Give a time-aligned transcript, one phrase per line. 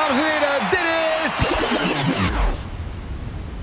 [0.00, 0.86] dames en heren, dit
[1.24, 1.34] is...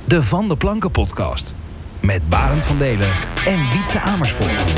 [0.06, 1.56] De Van de Planken podcast.
[2.02, 3.10] Met Barend van Delen
[3.46, 4.74] en Wietse Amersfoort.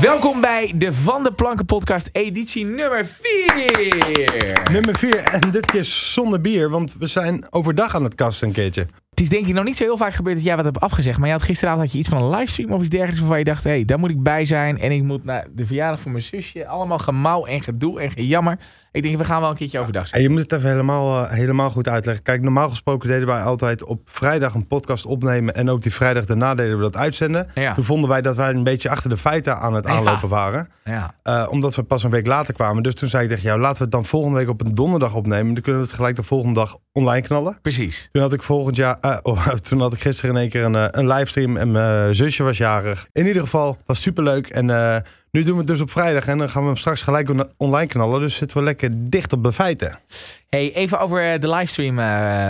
[0.00, 4.70] Welkom bij de Van de Planken podcast editie nummer 4.
[4.72, 8.54] Nummer 4 en dit keer zonder bier, want we zijn overdag aan het kasten een
[8.54, 8.86] keertje.
[9.16, 11.18] Het is denk ik nog niet zo heel vaak gebeurd dat jij wat hebt afgezegd.
[11.18, 13.44] Maar je had gisteravond had je iets van een livestream of iets dergelijks waarvan je
[13.44, 14.78] dacht, hé, hey, daar moet ik bij zijn.
[14.80, 16.66] En ik moet naar de verjaardag van mijn zusje.
[16.66, 18.58] Allemaal gemauw en gedoe en gejammer.
[18.92, 20.22] Ik denk, we gaan wel een keertje overdag En zijn.
[20.22, 22.22] je moet het even helemaal, eh, helemaal goed uitleggen.
[22.22, 25.54] Kijk, normaal gesproken deden wij altijd op vrijdag een podcast opnemen.
[25.54, 27.48] En ook die vrijdag daarna deden we dat uitzenden.
[27.54, 27.74] Ja.
[27.74, 29.92] Toen vonden wij dat wij een beetje achter de feiten aan het Ja.
[29.94, 30.68] aanlopen waren.
[30.84, 31.14] Ja.
[31.22, 32.82] Eh, omdat we pas een week later kwamen.
[32.82, 35.14] Dus toen zei ik tegen jou, laten we het dan volgende week op een donderdag
[35.14, 35.54] opnemen.
[35.54, 37.58] Dan kunnen we het gelijk de volgende dag online knallen.
[37.62, 38.08] Precies.
[38.12, 40.74] Toen had ik volgend jaar, eh, oh, toen had ik gisteren in één keer een,
[40.74, 43.08] eh, een livestream en mijn zusje was jarig.
[43.12, 44.48] In ieder geval, was superleuk.
[44.48, 44.96] En eh,
[45.30, 47.50] nu doen we het dus op vrijdag en dan gaan we hem straks gelijk on-
[47.56, 48.20] online knallen.
[48.20, 49.98] Dus zitten we lekker dicht op de feiten.
[50.48, 51.98] Hey, even over de livestream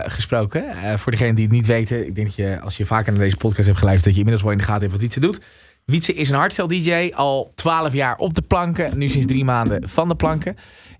[0.09, 0.65] gesproken.
[0.99, 2.07] Voor degenen die het niet weten.
[2.07, 4.15] Ik denk dat je, als je vaker naar deze podcast hebt geluisterd...
[4.15, 5.41] dat je inmiddels wel in de gaten hebt wat Wietse doet.
[5.87, 7.13] Wietse is een hardstyle-dj.
[7.15, 8.99] Al 12 jaar op de planken.
[8.99, 10.57] Nu sinds drie maanden van de planken.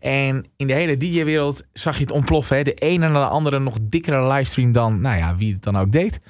[0.07, 2.57] En in de hele DJ-wereld zag je het ontploffen.
[2.57, 2.63] Hè?
[2.63, 5.01] De ene na de andere nog dikkere livestream dan...
[5.01, 6.21] nou ja, wie het dan ook deed.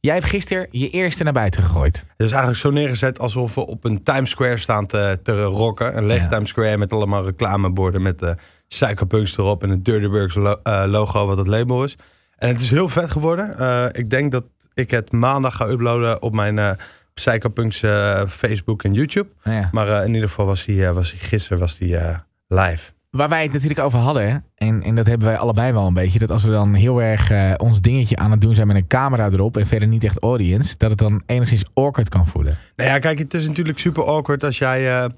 [0.00, 1.96] Jij hebt gisteren je eerste naar buiten gegooid.
[1.96, 5.96] Het is eigenlijk zo neergezet alsof we op een Times Square staan te, te rocken.
[5.96, 6.28] Een lege Ja.
[6.28, 8.34] Times Square met allemaal reclameborden met de
[8.68, 11.96] Psychopunks erop en het Dirty Burgs lo- eh, logo wat het label is.
[12.36, 13.58] En het is heel vet geworden.
[13.58, 16.70] Eh, ik denk dat ik het maandag ga uploaden op mijn eh
[17.14, 19.28] Psychopunks eh, Facebook en YouTube.
[19.42, 19.68] Ja.
[19.72, 22.94] Maar eh, in ieder geval was hij, eh, was hij gisteren was eh, live.
[23.10, 26.18] Waar wij het natuurlijk over hadden, en, en dat hebben wij allebei wel een beetje,
[26.18, 28.86] dat als we dan heel erg eh, ons dingetje aan het doen zijn met een
[28.86, 32.56] camera erop en verder niet echt audience, dat het dan enigszins awkward kan voelen.
[32.76, 35.08] Nou ja, kijk, het is natuurlijk super awkward als jij, eh,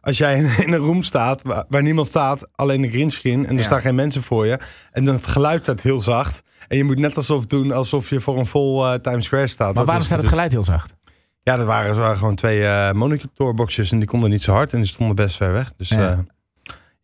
[0.00, 3.58] als jij in, een room staat waar, waar niemand staat, alleen een greenscreen en er
[3.58, 3.62] Ja.
[3.62, 4.58] staan geen mensen voor je.
[4.92, 6.42] En dan het geluid staat heel zacht.
[6.68, 9.66] En je moet net alsof doen alsof je voor een vol eh, Times Square staat.
[9.66, 10.92] Maar Dat waarom staat het geluid heel zacht?
[11.42, 14.88] Ja, dat waren, gewoon twee eh monitorboxjes en die konden niet zo hard en die
[14.88, 15.72] stonden best ver weg.
[15.76, 16.24] Dus Ja.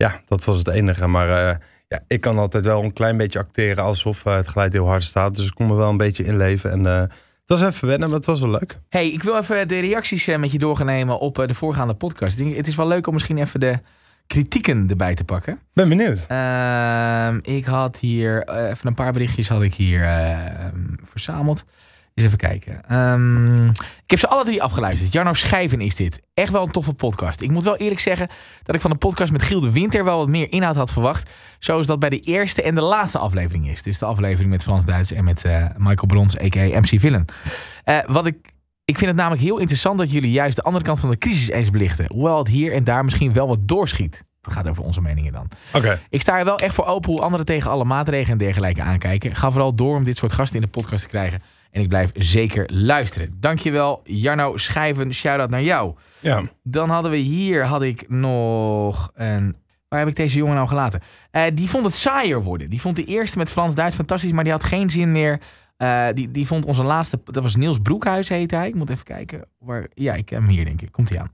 [0.01, 1.07] Ja, dat was het enige.
[1.07, 1.57] Maar eh,
[1.89, 5.03] ja, ik kan altijd wel een klein beetje acteren alsof eh, het geluid heel hard
[5.03, 5.37] staat.
[5.37, 6.71] Dus ik kon me wel een beetje inleven.
[6.71, 8.79] En eh, het was even wennen, maar het was wel leuk.
[8.89, 12.39] hey, ik wil even de reacties met je doornemen op de voorgaande podcast.
[12.39, 13.79] Ik denk, het is wel leuk om misschien even de
[14.27, 15.59] kritieken erbij te pakken.
[15.73, 16.25] Ben benieuwd.
[16.29, 21.65] Ehm, ik had hier even een paar berichtjes had ik hier ehm, verzameld.
[22.21, 22.85] Eens even kijken.
[22.89, 25.13] Ehm, ik heb ze alle drie afgeluisterd.
[25.13, 26.21] Jarno Schijven is dit.
[26.35, 27.41] Echt wel een toffe podcast.
[27.41, 28.29] Ik moet wel eerlijk zeggen
[28.63, 31.31] dat ik van de podcast met Giel de Winter wel wat meer inhoud had verwacht.
[31.59, 33.83] Zoals dat bij de eerste en de laatste aflevering is.
[33.83, 36.81] Dus de aflevering met Frans Duits en met eh, Michael Brons, a.k.a.
[36.81, 37.25] MC Villain.
[37.85, 38.37] Eh, wat ik,
[38.85, 41.51] ik vind het namelijk heel interessant dat jullie juist de andere kant van de crisis
[41.51, 42.07] eens belichten.
[42.09, 44.25] Hoewel het hier en daar misschien wel wat doorschiet.
[44.41, 45.49] Het gaat over onze meningen dan.
[45.73, 46.01] Oké.
[46.09, 49.35] Ik sta er wel echt voor open hoe anderen tegen alle maatregelen en dergelijke aankijken.
[49.35, 51.43] Ga vooral door om dit soort gasten in de podcast te krijgen.
[51.71, 53.35] En ik blijf zeker luisteren.
[53.37, 55.15] Dankjewel, Jarno Schijven.
[55.15, 55.95] Shout-out naar jou.
[56.21, 56.43] Ja.
[56.63, 59.57] Dan hadden we hier had ik nog een.
[59.89, 61.01] Waar heb ik deze jongen nou gelaten?
[61.31, 62.71] Eh, die vond het saaier worden.
[62.71, 65.41] Die vond de eerste met Frans-Duits fantastisch, maar die had geen zin meer.
[65.77, 67.21] Eh, die, die vond onze laatste.
[67.25, 68.69] Dat was Niels Broekhuis, heette hij.
[68.69, 69.47] Ik moet even kijken.
[69.59, 70.93] Waar, ja, ik heb hem hier, denk ik.
[70.93, 71.33] Komt hij aan.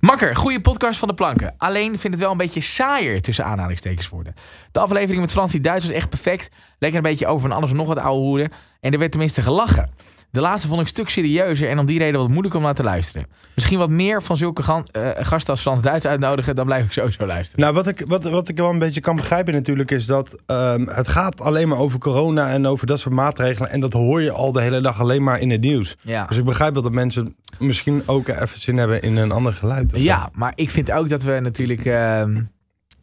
[0.00, 1.54] Makker, goede podcast van de planken.
[1.58, 4.34] Alleen vind het wel een beetje saaier tussen aanhalingstekens worden.
[4.72, 6.50] De aflevering met Fransie Duits was echt perfect.
[6.78, 8.50] Lekker een beetje over van alles en nog wat ouwe hoeren.
[8.80, 9.90] En er werd tenminste gelachen.
[10.32, 12.74] De laatste vond ik een stuk serieuzer en om die reden wat moeilijk om naar
[12.74, 13.26] te luisteren.
[13.54, 16.92] Misschien wat meer van zulke gan- eh, gasten als Frans Duits uitnodigen, dan blijf ik
[16.92, 17.60] sowieso luisteren.
[17.60, 20.86] Nou, wat ik, wat, wat ik wel een beetje kan begrijpen natuurlijk is dat ehm,
[20.86, 23.70] het gaat alleen maar over corona en over dat soort maatregelen.
[23.70, 25.96] En dat hoor je al de hele dag alleen maar in het nieuws.
[26.00, 26.26] Ja.
[26.26, 29.90] Dus ik begrijp dat de mensen misschien ook even zin hebben in een ander geluid.
[29.90, 29.98] zo.
[29.98, 31.84] Ja, maar ik vind ook dat we natuurlijk.
[31.84, 32.32] ehm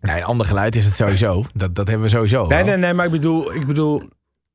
[0.01, 1.43] nou, een ander geluid is het sowieso.
[1.53, 2.47] Dat, dat hebben we sowieso.
[2.47, 2.67] Nee, wel.
[2.67, 4.03] nee, nee, maar ik bedoel, ik bedoel,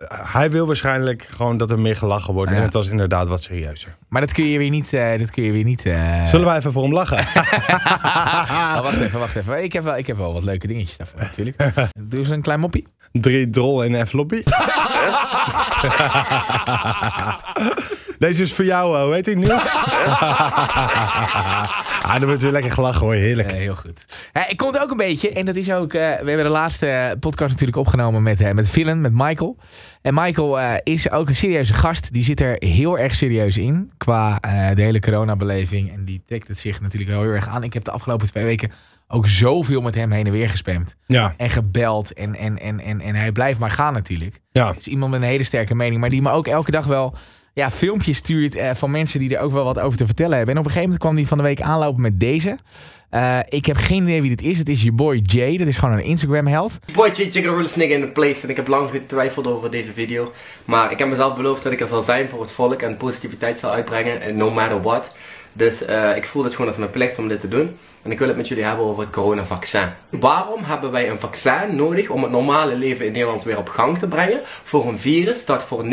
[0.09, 2.51] hij wil waarschijnlijk gewoon dat er meer gelachen wordt.
[2.51, 2.57] Ja.
[2.57, 3.97] En het was inderdaad wat serieuzer.
[4.09, 4.93] Maar dat kun je weer niet.
[4.93, 7.19] eh, dat kun je weer niet eh, Zullen wij even voor hem lachen?
[8.77, 9.63] Oh, wacht even, wacht even.
[9.63, 11.57] Ik heb, wel, ik heb wel wat leuke dingetjes daarvoor natuurlijk.
[12.09, 12.87] Doe eens een klein moppie.
[13.13, 14.43] Drie drol en een floppy.
[18.23, 19.73] Deze is voor jou, eh, hoe heet hij, Niels?
[22.07, 23.53] ah, dan wordt weer lekker gelachen hoor, heerlijk.
[23.53, 24.05] Heel goed.
[24.33, 25.93] Eh, ik kom het ook een beetje, en dat is ook.
[25.93, 29.57] eh, we hebben de laatste podcast natuurlijk opgenomen met, eh met Villain, met Michael.
[30.03, 32.13] En Michael is ook een serieuze gast.
[32.13, 33.91] Die zit er heel erg serieus in.
[33.97, 34.39] Qua
[34.75, 35.93] de hele coronabeleving.
[35.93, 37.63] En die trekt het zich natuurlijk wel heel erg aan.
[37.63, 38.71] Ik heb de afgelopen twee weken
[39.09, 40.95] ook zoveel met hem heen en weer gespamd.
[41.07, 42.13] Ja, En gebeld.
[42.13, 44.41] En, en, en, en, en hij blijft maar gaan natuurlijk.
[44.51, 44.75] ja.
[44.79, 46.01] Is iemand met een hele sterke mening.
[46.01, 47.15] Maar die me ook elke dag wel
[47.55, 50.55] ja, filmpjes stuurt eh, van mensen die er ook wel wat over te vertellen hebben.
[50.55, 52.59] En op een gegeven moment kwam die van de week aanlopen met deze.
[53.11, 54.59] Eh, ik heb geen idee wie dit is.
[54.59, 55.57] Het is je boy Jay.
[55.57, 56.79] Dat is gewoon een Instagram-held.
[56.95, 60.33] Boy Jay Real Snake in the place en ik heb lang getwijfeld over deze video.
[60.65, 63.59] Maar ik heb mezelf beloofd dat ik er zal zijn voor het volk en positiviteit
[63.59, 65.11] zal uitbrengen, en no matter what.
[65.53, 65.83] Dus
[66.17, 67.77] ik voel het gewoon als mijn plicht om dit te doen.
[68.03, 69.89] En ik wil het met jullie hebben over het coronavaccin.
[70.09, 73.99] Waarom hebben wij een vaccin nodig om het normale leven in Nederland weer op gang
[73.99, 75.87] te brengen voor een virus dat voor 99%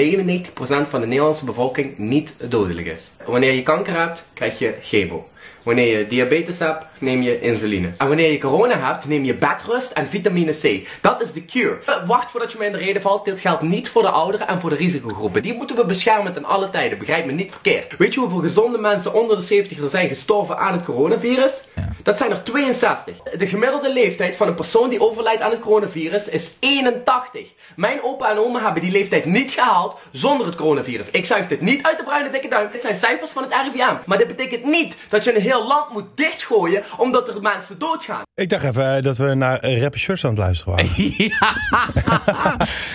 [0.90, 3.12] van de Nederlandse bevolking niet dodelijk is?
[3.26, 5.28] Wanneer je kanker hebt, krijg je chemo.
[5.64, 7.92] Wanneer je diabetes hebt, neem je insuline.
[7.98, 10.88] En wanneer je corona hebt, neem je bedrust en vitamine C.
[11.02, 11.78] Dat is de cure.
[12.08, 13.26] Wacht voordat je mij in de reden valt.
[13.26, 15.42] Dit geldt niet voor de ouderen en voor de risicogroepen.
[15.42, 16.98] Die moeten we beschermen ten alle tijden.
[16.98, 17.98] Begrijp me niet verkeerd.
[17.98, 21.62] Weet je hoeveel gezonde mensen onder de 70 er zijn gestorven aan het coronavirus?
[22.04, 23.18] Dat zijn er 62.
[23.38, 27.48] De gemiddelde leeftijd van een persoon die overlijdt aan het coronavirus is 81.
[27.76, 31.06] Mijn opa en oma hebben die leeftijd niet gehaald zonder het coronavirus.
[31.12, 32.70] Ik zuig dit niet uit de bruine dikke duim.
[32.72, 33.96] Dit zijn cijfers van het RIVM.
[34.06, 38.22] Maar dit betekent niet dat je een heel land moet dichtgooien omdat er mensen doodgaan.
[38.36, 40.92] Ik dacht even eh, dat we naar uh, Rapper Shirts aan het luisteren waren.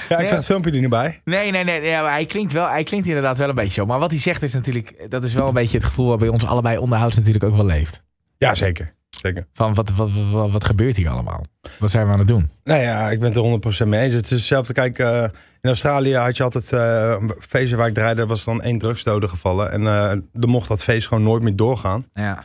[0.09, 1.21] ja, ik zag het filmpje er niet bij.
[1.25, 1.83] Nee, nee, nee.
[1.83, 3.87] Ja, hij, klinkt wel, hij klinkt inderdaad wel een beetje zo.
[3.87, 5.11] Maar wat hij zegt is natuurlijk...
[5.11, 7.65] Dat is wel een beetje het gevoel wat bij ons allebei onderhouds natuurlijk ook wel
[7.65, 8.03] leeft.
[8.39, 8.95] Ja, zeker.
[9.11, 9.47] zeker.
[9.53, 11.45] Van wat, wat, wat, wat gebeurt hier allemaal?
[11.79, 12.51] Wat zijn we aan het doen?
[12.65, 14.15] Nou ja, ik ben het er 100% mee eens.
[14.15, 14.73] Het is hetzelfde.
[14.73, 15.23] Kijk, uh,
[15.61, 17.17] in Australië had je altijd uh,
[17.49, 19.73] feesten waar ik draaide, was dan één drugsdode gevallen.
[19.73, 22.07] En uh, er mocht dat feest gewoon nooit meer doorgaan.
[22.15, 22.45] Ja.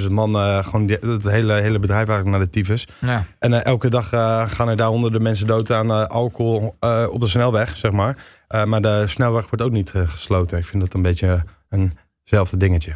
[0.00, 2.88] 30.000 man, gewoon die, het hele, hele bedrijf eigenlijk naar de tyfus.
[2.98, 3.24] Ja.
[3.38, 4.08] En elke dag
[4.54, 6.76] gaan er daar honderden mensen dood aan alcohol
[7.10, 8.16] op de snelweg, zeg maar.
[8.64, 10.58] maar de snelweg wordt ook niet gesloten.
[10.58, 11.44] Ik vind dat een beetje
[12.24, 12.94] eenzelfde dingetje.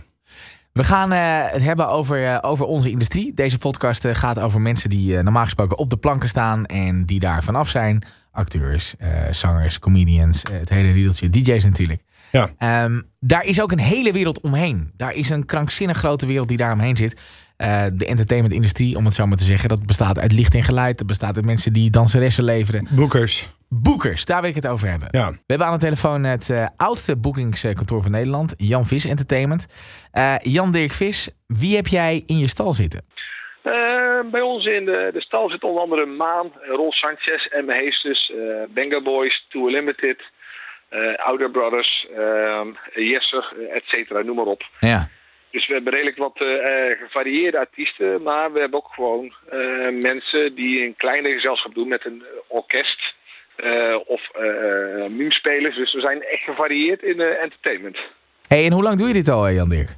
[0.75, 3.35] We gaan uh, het hebben over, uh, over onze industrie.
[3.35, 7.21] Deze podcast uh, gaat over mensen die normaal gesproken op de planken staan en die
[7.21, 8.05] daar vanaf zijn.
[8.33, 8.95] Acteurs,
[9.31, 12.03] zangers, comedians, het hele riedeltje, DJ's natuurlijk.
[12.33, 12.85] Ja.
[12.85, 14.93] Um, daar is ook een hele wereld omheen.
[14.97, 17.21] Daar is een krankzinnig grote wereld die daar omheen zit.
[17.93, 20.99] de entertainmentindustrie, om het zo maar te zeggen, dat bestaat uit licht en geluid.
[20.99, 22.87] Dat bestaat uit mensen die danseressen leveren.
[22.91, 23.51] Boekers.
[23.83, 25.09] Boekers, daar wil ik het over hebben.
[25.11, 25.31] Ja.
[25.31, 29.67] We hebben aan de telefoon het uh, oudste boekingskantoor van Nederland, Jan Vis Entertainment.
[30.15, 33.05] Uh, Jan Dirk Vis, wie heb jij in je stal zitten?
[33.65, 37.71] Uh, bij ons in de, de, stal zit onder andere Maan, Rol Sanchez, M.
[37.71, 38.33] Heesters,
[38.69, 40.23] Benga Boys, Tour Limited,
[41.17, 42.07] Ouder Brothers,
[42.95, 44.63] Jesse, et cetera, noem maar op.
[44.81, 45.09] Ja.
[45.51, 46.47] Dus we hebben redelijk wat
[47.01, 49.35] gevarieerde artiesten, maar we hebben ook gewoon
[50.01, 53.15] mensen die een kleine gezelschap doen met een orkest.
[53.57, 54.43] Uh, of uh,
[55.07, 55.77] meme-spelers.
[55.77, 57.99] Dus we zijn echt gevarieerd in entertainment.
[58.49, 59.97] Hey, en hoe lang doe je dit al, Jan Dirk?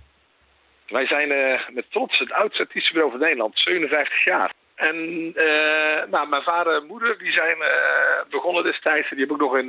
[0.89, 1.29] Wij zijn
[1.73, 4.53] met trots het oudste artiestenbureau van Nederland, 57 jaar.
[4.75, 4.97] En
[6.11, 7.57] nou, mijn vader en moeder die zijn
[8.31, 9.09] begonnen destijds.
[9.09, 9.67] Die hebben ook nog in,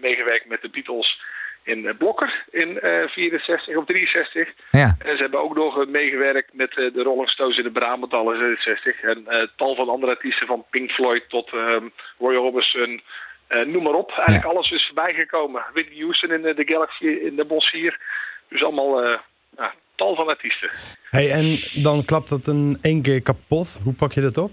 [0.00, 1.20] meegewerkt met de Beatles
[1.68, 4.48] in Blokker in uh, 64 of 63.
[4.70, 4.96] Ja.
[4.98, 8.38] En ze hebben ook nog meegewerkt met de Rolling Stones in de Brabant al in
[8.38, 9.00] 67.
[9.00, 13.02] En tal van andere artiesten van Pink Floyd tot um, Roy Orbison.
[13.48, 14.10] noem maar op.
[14.10, 14.50] Eigenlijk ja.
[14.50, 15.64] alles is voorbij gekomen.
[15.72, 18.00] Whitney Houston in de Galaxy in de Bos hier.
[18.48, 19.02] Dus allemaal
[19.56, 20.70] ja, tal van artiesten.
[21.10, 23.80] Hey, en dan klapt dat in één keer kapot.
[23.84, 24.50] Hoe pak je dat op?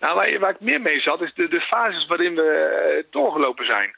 [0.00, 3.96] Nou, waar, waar ik meer mee zat, is de, de fases waarin we doorgelopen zijn.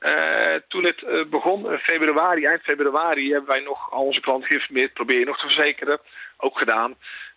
[0.00, 4.48] Uh, toen het uh, begon, in februari, eind februari, hebben wij nog al onze klanten
[4.48, 4.92] geïnformeerd.
[4.92, 6.00] Probeer je nog te verzekeren.
[6.36, 6.94] Ook gedaan.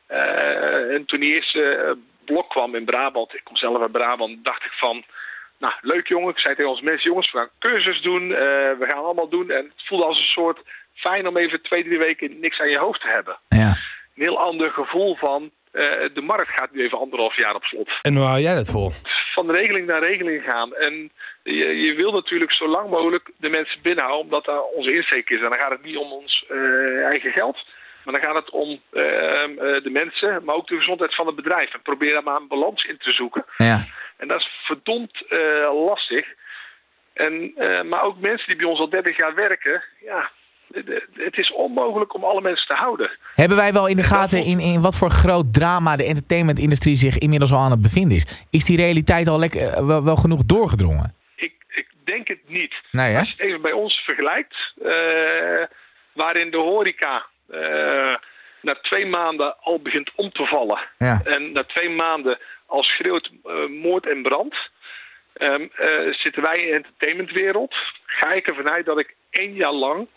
[0.09, 4.63] Uh, en toen die eerste blok kwam in Brabant, ik kom zelf uit Brabant, dacht
[4.63, 5.03] ik van...
[5.57, 6.29] Nou, leuk jongen.
[6.29, 8.27] Ik zei tegen onze mensen, jongens, we gaan cursus doen.
[8.27, 9.49] we gaan allemaal doen.
[9.49, 10.59] En het voelde als een soort
[10.93, 13.37] fijn om even twee, drie weken niks aan je hoofd te hebben.
[13.47, 13.67] Ja.
[13.67, 15.51] Een heel ander gevoel van,
[16.13, 17.89] de markt gaat nu even anderhalf jaar op slot.
[18.01, 18.91] En hoe hou jij dat vol?
[19.33, 20.75] Van regeling naar regeling gaan.
[20.75, 21.11] En
[21.43, 25.41] je, je wil natuurlijk zo lang mogelijk de mensen binnenhouden, omdat dat onze insteek is.
[25.41, 27.65] En dan gaat het niet om ons uh, eigen geld,
[28.03, 29.01] maar dan gaat het om uh,
[29.83, 31.73] de mensen, maar ook de gezondheid van het bedrijf.
[31.73, 33.45] En probeer daar maar een balans in te zoeken.
[33.57, 33.85] Ja.
[34.17, 36.27] En dat is verdomd uh, lastig.
[37.13, 37.53] En,
[37.87, 40.31] maar ook mensen die bij ons al 30 jaar werken, ja,
[41.13, 43.17] het is onmogelijk om alle mensen te houden.
[43.35, 47.17] Hebben wij wel in de gaten in, in wat voor groot drama de entertainmentindustrie zich
[47.17, 48.45] inmiddels al aan het bevinden is?
[48.49, 51.15] Is die realiteit al lekker, wel, wel genoeg doorgedrongen?
[51.35, 52.73] Ik, ik denk het niet.
[52.91, 53.17] Nee?
[53.17, 55.65] Als je het even bij ons vergelijkt, uh,
[56.13, 58.15] waarin de horeca uh,
[58.61, 60.79] na twee maanden al begint om te vallen.
[60.97, 61.21] Ja.
[61.23, 64.55] En na twee maanden al schreeuwt uh, moord en brand.
[65.41, 65.71] Um,
[66.11, 67.75] zitten wij in de entertainmentwereld.
[68.05, 70.07] Ga ik ervan uit dat ik één jaar lang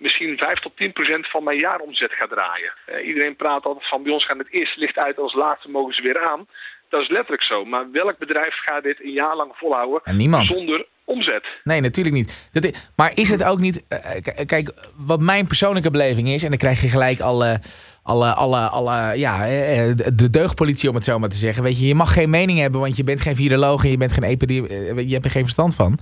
[0.00, 2.72] misschien 5 tot 10 procent van mijn jaaromzet ga draaien.
[2.88, 5.94] Uh, iedereen praat altijd van bij ons gaat het eerste licht uit, als laatste mogen
[5.94, 6.46] ze weer aan.
[6.88, 7.64] Dat is letterlijk zo.
[7.64, 10.46] Maar welk bedrijf gaat dit een jaar lang volhouden en niemand.
[10.50, 11.46] zonder omzet.
[11.64, 12.48] Nee, natuurlijk niet.
[12.52, 13.84] Dat i- maar is het ook niet...
[13.88, 16.42] eh, k- kijk, wat mijn persoonlijke beleving is...
[16.42, 17.60] en dan krijg je gelijk alle,
[18.02, 21.62] alle, alle, alle ja, eh, de- de deugdpolitie om het zo maar te zeggen.
[21.62, 23.84] Weet je, je mag geen mening hebben, want je bent geen viroloog...
[23.84, 25.98] en je, bent geen epidemie, eh, je hebt er geen verstand van.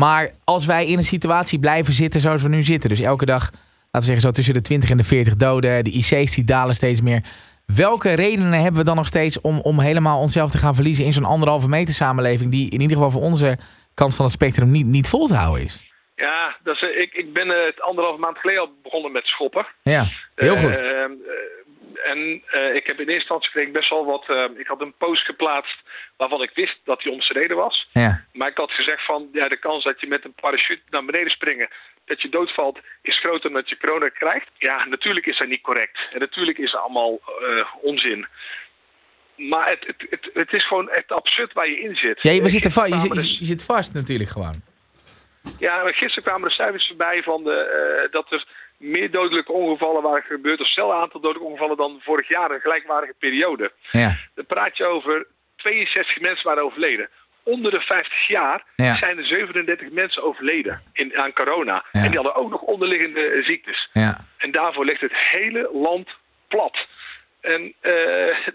[0.00, 2.88] Maar als wij in een situatie blijven zitten zoals we nu zitten...
[2.88, 5.84] dus elke dag, laten we zeggen zo tussen de 20 en de 40 doden...
[5.84, 7.20] de IC's die dalen steeds meer...
[7.74, 11.12] Welke redenen hebben we dan nog steeds om, om helemaal onszelf te gaan verliezen in
[11.12, 13.58] zo'n anderhalve meter samenleving die in ieder geval voor onze
[13.94, 15.84] kant van het spectrum niet, niet vol te houden is?
[16.14, 19.66] Ja, dat is, ik, ik ben eh, het anderhalve maand geleden al begonnen met schoppen.
[19.82, 20.80] Ja, heel goed.
[20.80, 21.10] Eh, eh,
[22.12, 24.24] en eh, ik heb in eerste instantie kreeg ik best wel wat.
[24.28, 25.78] eh, ik had een post geplaatst
[26.16, 27.88] waarvan ik wist dat die omstreden was.
[27.92, 31.04] Ja, Maar ik had gezegd van ja, de kans dat je met een parachute naar
[31.04, 31.68] beneden springen,
[32.04, 34.48] dat je doodvalt, is groter dan dat je corona krijgt.
[34.58, 35.98] Ja, natuurlijk is dat niet correct.
[36.12, 38.26] En natuurlijk is dat allemaal eh, onzin.
[39.36, 42.18] Maar het, het, het, het is gewoon echt absurd waar je in zit.
[42.22, 42.48] ja je, va-
[42.98, 44.54] zit, je, je zit vast natuurlijk gewoon.
[45.58, 48.46] ja, gisteren kwamen er cijfers voorbij van de, dat er
[48.78, 53.14] meer dodelijke ongevallen waren gebeurd, of hetzelfde aantal dodelijke ongevallen dan vorig jaar, een gelijkwaardige
[53.18, 53.72] periode.
[53.90, 57.08] Ja, Dan praat je over 62 mensen waren overleden.
[57.42, 58.96] Onder de 50 jaar Ja.
[58.96, 61.84] zijn er 37 mensen overleden in, aan corona.
[61.92, 62.02] Ja.
[62.02, 63.88] En die hadden ook nog onderliggende ziektes.
[63.92, 66.08] ja, En daarvoor ligt het hele land
[66.48, 66.76] plat.
[67.40, 67.92] En eh,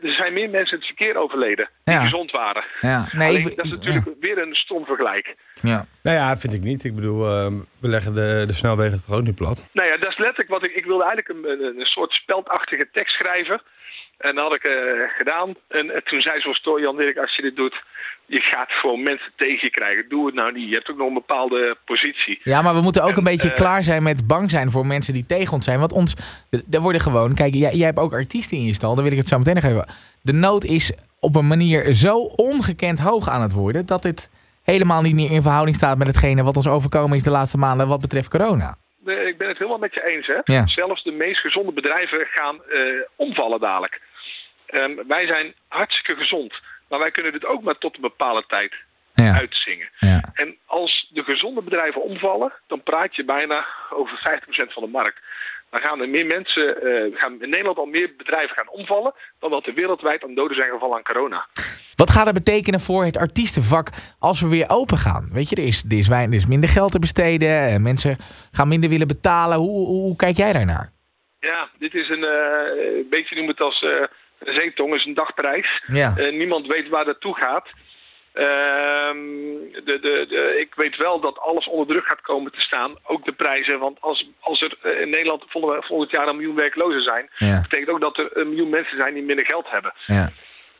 [0.04, 2.02] er zijn meer mensen in het verkeer overleden die Ja.
[2.02, 2.64] gezond waren.
[2.82, 3.08] ja.
[3.12, 5.36] Nee, Alleen, ik- dat is natuurlijk weer een stom vergelijk.
[5.62, 5.86] ja.
[6.04, 6.84] Nou ja, vind ik niet.
[6.84, 9.68] Ik bedoel, ehm, we leggen de, de snelwegen toch ook niet plat.
[9.74, 10.76] Nou ja, dat is letterlijk wat ik...
[10.76, 13.62] Ik wilde eigenlijk een, een, een soort speldachtige tekst schrijven.
[14.22, 14.74] En dat had ik eh,
[15.18, 15.56] gedaan.
[15.68, 17.84] En, eh, toen zei zo'n story, Jan Dirk, als je dit doet...
[18.25, 20.10] Je gaat gewoon mensen tegen je krijgen.
[20.10, 20.70] Doe het nou niet.
[20.70, 22.40] Je hebt ook nog een bepaalde positie.
[22.44, 24.86] ja, maar we moeten ook een En, beetje eh, klaar zijn met bang zijn voor
[24.86, 25.80] mensen die tegen ons zijn.
[25.80, 26.16] Want ons,
[26.72, 29.18] er worden gewoon, kijk, jij, jij hebt ook artiesten in je stal, daar wil ik
[29.18, 29.86] het zo meteen nog even.
[30.22, 34.30] De nood is op een manier zo ongekend hoog aan het worden dat het
[34.63, 37.88] helemaal niet meer in verhouding staat met hetgene wat ons overkomen is de laatste maanden
[37.88, 38.75] wat betreft corona.
[39.06, 40.28] Ik ben het helemaal met je eens.
[40.28, 40.40] Hè?
[40.44, 40.68] Ja.
[40.68, 42.60] Zelfs de meest gezonde bedrijven gaan
[43.16, 44.01] omvallen dadelijk.
[44.72, 46.54] Ehm, wij zijn hartstikke gezond.
[46.90, 48.74] Maar wij kunnen dit ook maar tot een bepaalde tijd
[49.13, 49.90] Ja, uitzingen.
[50.00, 54.90] ja, En als de gezonde bedrijven omvallen, dan praat je bijna over 50% van de
[54.90, 55.20] markt.
[55.70, 59.51] Dan gaan er meer mensen, eh, gaan in Nederland al meer bedrijven gaan omvallen dan
[59.51, 61.48] dat er wereldwijd aan doden zijn gevallen aan corona.
[61.96, 63.88] Wat gaat het betekenen voor het artiestenvak
[64.20, 65.30] als we weer open gaan?
[65.34, 67.68] Weet je, er is, er is, weinig, er is minder geld te besteden.
[67.68, 68.18] eh, Mensen
[68.51, 69.58] gaan minder willen betalen.
[69.58, 70.92] Hoe, hoe, hoe kijk jij daarnaar?
[71.40, 73.86] Ja, dit is een, een beetje noem het als
[74.44, 75.82] een zeetong, is een dagprijs.
[75.88, 77.70] Ja, Eh, niemand weet waar dat toe gaat.
[78.34, 79.18] Ehm,
[79.86, 83.26] de, de, de, ik weet wel dat alles onder druk gaat komen te staan, ook
[83.26, 83.80] de prijzen.
[83.80, 87.90] Want als, als er eh, in Nederland volgend, jaar een miljoen werklozen zijn, ja, betekent
[87.90, 89.94] ook dat er een miljoen mensen zijn die minder geld hebben.
[90.06, 90.30] ja.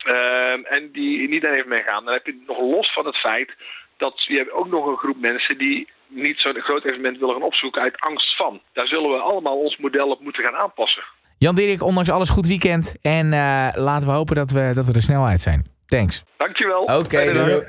[0.02, 2.06] Ehm, en die niet aan even meegaan.
[2.06, 3.52] Dan heb je nog los van het feit
[3.98, 7.44] dat je hebt ook nog een groep mensen die niet zo'n groot evenement willen gaan
[7.44, 8.62] opzoeken uit angst van.
[8.74, 11.04] Daar zullen we allemaal ons model op moeten gaan aanpassen.
[11.42, 12.94] Jan Dirk, ondanks alles goed weekend.
[13.02, 15.66] En eh, laten we hopen dat we, dat we er snel uit zijn.
[15.86, 16.24] Thanks.
[16.38, 16.82] Dankjewel.
[16.84, 17.64] Oké, doei.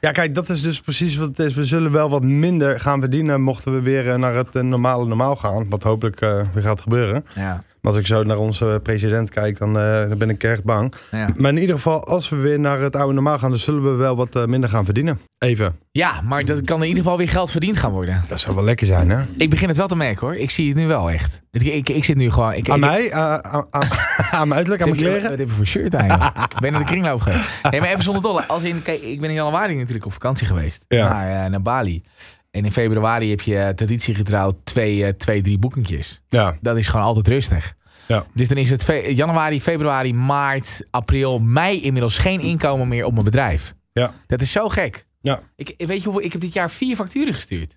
[0.00, 1.54] Ja, kijk, dat is dus precies wat het is.
[1.54, 5.06] We zullen wel wat minder gaan verdienen mochten we weer eh, naar het eh, normale
[5.06, 5.68] normaal gaan.
[5.68, 7.26] Wat hopelijk eh, weer gaat gebeuren.
[7.34, 10.92] Ja, als ik zo naar onze president kijk, dan, eh, dan ben ik erg bang.
[11.10, 11.28] ja.
[11.36, 13.90] Maar in ieder geval, als we weer naar het oude normaal gaan, dan zullen we
[13.90, 15.20] wel wat eh, minder gaan verdienen.
[15.38, 15.76] Even.
[15.90, 18.22] ja, maar dat kan in ieder geval weer geld verdiend gaan worden.
[18.28, 19.22] Dat zou wel lekker zijn, hè?
[19.36, 20.36] Ik begin het wel te merken hoor.
[20.36, 21.40] Ik zie het nu wel echt.
[21.50, 22.52] Ik, ik, ik zit nu gewoon...
[22.52, 23.88] Ik, Aan ik, mij, aan, aan, aan-
[24.30, 25.30] aan mijn uiterlijk, aan Wat mijn kleren.
[25.30, 26.32] Wat heb je voor shirt aan?
[26.54, 27.48] Ik ben naar de kringloop geweest.
[27.70, 28.46] Nee, maar even zonder dolle.
[28.46, 30.84] Als in, kijk, ik ben in januari natuurlijk op vakantie geweest.
[30.88, 31.08] Ja.
[31.12, 32.02] Naar, eh, naar Bali.
[32.50, 36.22] En in februari heb je eh, traditiegetrouw twee, eh, twee, drie boekingjes.
[36.28, 37.74] Ja, Dat is gewoon altijd rustig.
[38.08, 38.26] Ja.
[38.34, 43.12] Dus dan is het fe- januari, februari, maart, april, mei inmiddels geen inkomen meer op
[43.12, 43.74] mijn bedrijf.
[43.92, 45.06] ja, Dat is zo gek.
[45.20, 45.40] ja.
[45.56, 46.22] Ik, weet je hoeveel?
[46.24, 47.76] Ik heb dit jaar vier facturen gestuurd.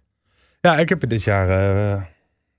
[0.62, 1.96] Ja, ik heb er dit jaar, eh,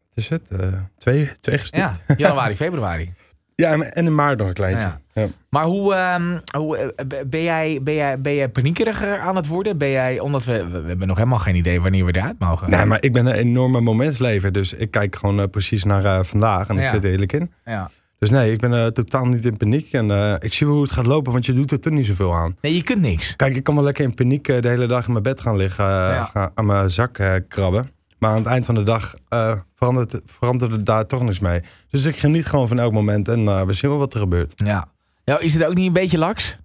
[0.08, 0.42] wat is het?
[0.48, 1.82] Eh, twee, twee gestuurd.
[2.06, 3.12] Ja, januari, februari.
[3.56, 4.86] Ja, en- en in maart nog een kleintje.
[4.86, 5.00] Ja.
[5.14, 5.26] Ja.
[5.50, 9.78] Maar hoe, ehm, hoe eh, ben, jij, ben, jij, ben jij paniekeriger aan het worden?
[9.78, 12.70] Ben jij, omdat we, we hebben nog helemaal geen idee wanneer we eruit mogen.
[12.70, 14.52] Nee, maar ik ben een enorme momentslever.
[14.52, 16.68] Dus ik kijk gewoon eh, precies naar eh, vandaag.
[16.68, 17.52] En ik zit er eerlijk in.
[17.64, 17.90] Ja.
[18.18, 19.92] Dus nee, ik ben totaal niet in paniek.
[19.92, 22.34] En ik zie wel hoe het gaat lopen, want je doet er toch niet zoveel
[22.34, 22.56] aan.
[22.60, 23.36] Nee, je kunt niks.
[23.36, 25.84] Kijk, ik kan wel lekker in paniek de hele dag in mijn bed gaan liggen.
[25.84, 26.24] Ja.
[26.24, 27.18] gaan aan mijn zak
[27.48, 27.90] krabben.
[28.22, 31.62] Maar aan het eind van de dag eh, verandert, verandert er daar toch niks mee.
[31.90, 33.28] Dus ik geniet gewoon van elk moment.
[33.28, 34.52] En eh, we zien wel wat er gebeurt.
[34.54, 34.88] Ja.
[35.24, 35.38] ja.
[35.38, 36.58] Is het ook niet een beetje laks?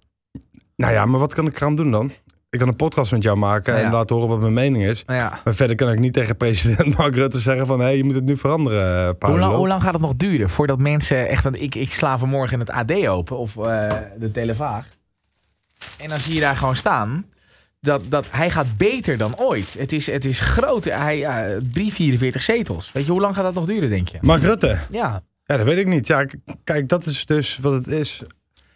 [0.76, 2.12] Nou ja, maar wat kan ik eraan doen dan?
[2.50, 3.82] Ik kan een podcast met jou maken Ja.
[3.82, 5.02] en laten horen wat mijn mening is.
[5.06, 5.40] Ja.
[5.44, 7.78] Maar verder kan ik niet tegen president Mark Rutte zeggen van...
[7.78, 10.16] hé, hey, je moet het nu veranderen, eh, Hoe lang, hoe lang gaat het nog
[10.16, 11.44] duren voordat mensen echt...
[11.44, 14.86] Want ik, ik sla vanmorgen het AD open of de Televaag.
[15.98, 17.24] En dan zie je daar gewoon staan...
[17.88, 19.74] dat, dat hij gaat beter dan ooit.
[19.78, 20.84] Het is, het is groot.
[20.84, 21.20] Hij,
[21.72, 22.92] 344 zetels.
[22.92, 24.18] Weet je, hoe lang gaat dat nog duren, denk je?
[24.20, 24.78] Mark Rutte?
[24.90, 26.06] Ja, Ja, dat weet ik niet.
[26.06, 26.26] Ja,
[26.64, 28.22] kijk, dat is dus wat het is.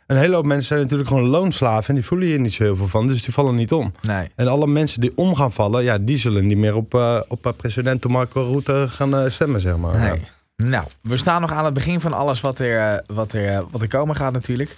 [0.06, 2.76] Een hele hoop mensen zijn natuurlijk gewoon loonslaven en die voelen hier niet zo heel
[2.76, 3.92] veel van, dus die vallen niet om.
[4.02, 4.30] nee.
[4.36, 7.46] En alle mensen die om gaan vallen, ja, die zullen niet meer op, eh, op
[7.46, 9.94] eh, president Marco Rutte gaan eh, stemmen, zeg maar.
[9.94, 10.08] Ja.
[10.08, 10.26] nee.
[10.56, 13.88] Nou, we staan nog aan het begin van alles wat er, wat er, wat er
[13.88, 14.76] komen gaat natuurlijk.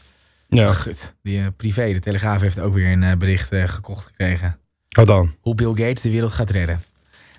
[0.55, 0.73] Ja.
[0.73, 4.59] Gut, die eh, privé, de Telegraaf heeft ook weer een eh, bericht eh, gekocht gekregen.
[4.89, 5.35] Wat dan?
[5.41, 6.83] Hoe Bill Gates de wereld gaat redden.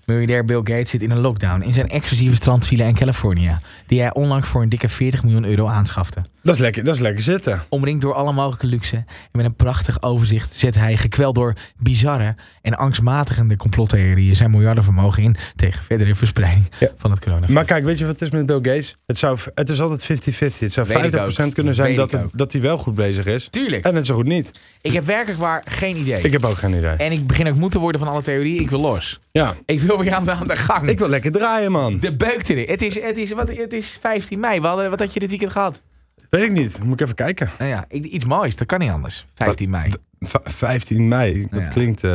[0.05, 3.57] Miljardair Bill Gates zit in een lockdown in zijn exclusieve strandvilla in Californië.
[3.87, 6.21] Die hij onlangs voor een dikke 40 miljoen euro aanschafte.
[6.43, 7.61] Dat is lekker, dat is lekker zitten.
[7.69, 12.35] Omringd door alle mogelijke luxe en met een prachtig overzicht zet hij, gekweld door bizarre
[12.61, 16.89] en angstmatigende complottheorieën, zijn miljardenvermogen in tegen verdere verspreiding Ja.
[16.97, 17.55] van het coronavirus.
[17.55, 18.95] Maar kijk, weet je wat het is met Bill Gates?
[19.05, 20.59] Het, zou, het is altijd 50-50.
[20.59, 21.53] Het zou Weet ik 50% ook.
[21.53, 23.47] kunnen zijn dat, het, dat hij wel goed bezig is.
[23.49, 23.85] Tuurlijk.
[23.85, 24.51] En het zo goed niet.
[24.81, 26.21] Ik heb werkelijk waar geen idee.
[26.21, 26.89] Ik heb ook geen idee.
[26.95, 28.61] En ik begin ook moe te worden van alle theorieën.
[28.61, 29.19] Ik wil los.
[29.31, 30.89] Ja, Ik wil aan de, aan de gang.
[30.89, 31.99] ik wil lekker draaien, man.
[31.99, 32.65] De beuk erin.
[32.69, 34.59] Het is, het, is, wat, het is 15 mei.
[34.61, 35.81] Wat, wat had je dit weekend gehad?
[36.29, 36.83] Weet ik niet.
[36.83, 37.49] Moet ik even kijken.
[37.57, 38.55] Nou ja, iets moois.
[38.55, 39.25] Dat kan niet anders.
[39.35, 39.93] 15 mei.
[40.19, 41.47] V- 15 mei.
[41.51, 41.67] Dat Ja.
[41.67, 42.03] klinkt...
[42.03, 42.11] eh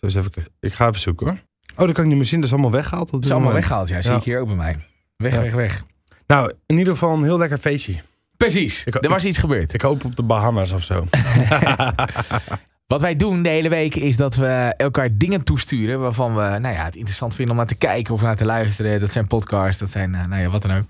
[0.00, 1.36] zo eens even, ik ga even zoeken, hoor.
[1.76, 2.38] Oh, dat kan ik niet meer zien.
[2.40, 3.10] Dat is allemaal weggehaald.
[3.10, 3.64] Dit is allemaal moment.
[3.68, 3.88] weggehaald.
[3.88, 4.16] Ja, zie Ja.
[4.16, 4.76] ik hier ook bij mij.
[5.16, 5.40] Weg, Ja.
[5.40, 5.82] weg, weg.
[6.26, 7.94] Nou, in ieder geval een heel lekker feestje.
[8.36, 8.84] Precies.
[8.84, 9.72] Ik- er was iets gebeurd.
[9.74, 11.04] Ik hoop op de Bahamas of zo.
[12.86, 16.74] Wat wij doen de hele week is dat we elkaar dingen toesturen waarvan we nou
[16.74, 19.00] ja, het interessant vinden om naar te kijken of naar te luisteren.
[19.00, 20.84] Dat zijn podcasts, dat zijn nou ja, wat dan ook.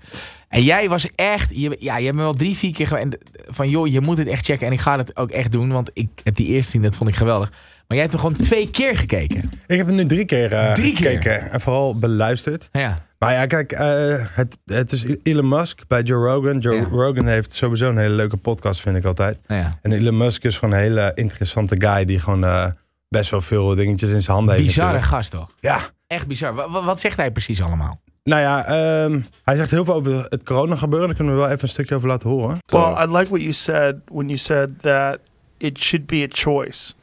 [0.49, 3.87] En jij was echt, je, ja, je hebt me wel drie, vier keer van joh,
[3.87, 4.67] je moet het echt checken.
[4.67, 7.09] En ik ga het ook echt doen, want ik heb die eerste zien, dat vond
[7.09, 7.51] ik geweldig.
[7.87, 9.51] Maar jij hebt hem gewoon twee keer gekeken.
[9.67, 11.11] Ik heb het nu drie keer eh, Drie keer?
[11.11, 11.51] gekeken.
[11.51, 12.69] En vooral beluisterd.
[12.71, 16.59] Ja, Maar ja, kijk, eh, het, het is Elon Musk bij Joe Rogan.
[16.59, 16.83] Joe Ja.
[16.91, 19.39] Rogan heeft sowieso een hele leuke podcast, vind ik altijd.
[19.47, 19.79] ja.
[19.81, 22.65] En Elon Musk is gewoon een hele interessante guy die gewoon eh,
[23.09, 24.67] best wel veel dingetjes in zijn handen heeft.
[24.67, 25.15] Bizarre natuurlijk.
[25.15, 25.49] gast toch?
[25.59, 25.79] Ja.
[26.07, 26.53] Echt bizar.
[26.53, 27.99] Wa- wa- wat zegt hij precies allemaal?
[28.23, 31.07] Nou ja, ehm, hij zegt heel veel over het corona gebeuren.
[31.07, 32.57] Daar kunnen we wel even een stukje over laten horen.
[32.65, 35.17] Well, I like what you said when you said that
[35.57, 36.93] it should be a choice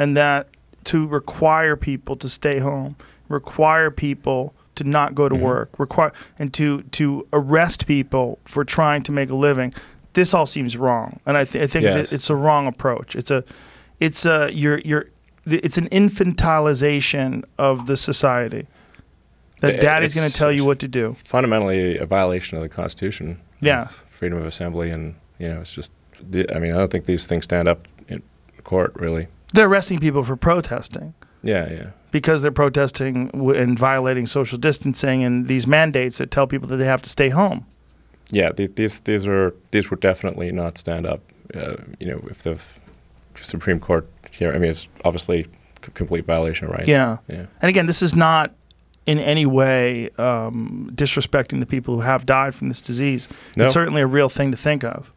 [0.00, 0.48] and that
[0.84, 2.96] to require people to stay home,
[3.28, 5.44] require people to not go to mm-hmm.
[5.44, 9.74] work, require and to to arrest people for trying to make a living.
[10.14, 12.12] This all seems wrong, and I, th- I think Yes.
[12.12, 13.14] it's a wrong approach.
[13.14, 13.44] It's a,
[14.00, 15.04] it's a you're you're
[15.44, 18.66] it's an infantilization of the society.
[19.60, 21.14] That daddy's going to tell you what to do.
[21.22, 23.38] fundamentally a violation of the Constitution.
[23.60, 24.02] Yes.
[24.08, 25.92] Freedom of assembly, and you know, it's just.
[26.54, 28.22] I mean, I don't think these things stand up in
[28.64, 29.28] court, really.
[29.52, 31.14] They're arresting people for protesting.
[31.42, 31.86] Yeah, yeah.
[32.10, 36.76] because they're protesting w- and violating social distancing and these mandates that tell people that
[36.76, 37.64] they have to stay home.
[38.30, 41.20] Yeah, the- these these are these would definitely not stand up.
[41.54, 42.58] Uh, you know, if the
[43.40, 45.50] Supreme Court here, I mean, it's obviously c-
[45.94, 46.88] complete violation of rights.
[46.88, 47.18] Yeah.
[47.28, 47.46] yeah.
[47.62, 48.52] And again, this is not
[49.06, 53.28] in any way um, disrespecting the people who have died from this disease.
[53.56, 53.64] No.
[53.64, 55.10] It's certainly a real thing to think of.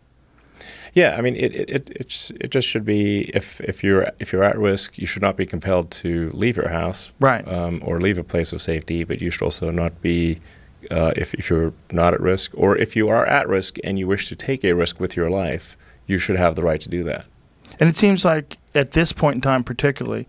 [0.94, 4.32] Yeah, I mean, it, it, it it's it just should be if if you're if
[4.32, 7.48] you're at risk, you should not be compelled to leave your house, Right.
[7.48, 9.04] um, or leave a place of safety.
[9.04, 10.40] But you should also not be
[10.92, 14.06] uh, if if you're not at risk, or if you are at risk and you
[14.08, 15.76] wish to take a risk with your life,
[16.06, 17.26] you should have the right to do that.
[17.80, 20.28] And it seems like at this point in time, particularly,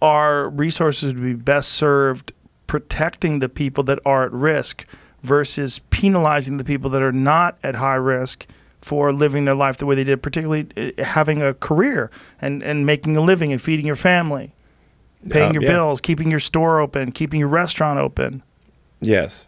[0.00, 2.32] our resources would be best served
[2.66, 4.84] protecting the people that are at risk
[5.22, 8.46] versus penalizing the people that are not at high risk
[8.82, 12.84] for living their life the way they did, particularly uh, having a career and, and
[12.84, 14.52] making a living and feeding your family,
[15.30, 15.70] paying Uh, your yeah.
[15.70, 18.42] bills, keeping your store open, keeping your restaurant open.
[19.00, 19.46] Yes,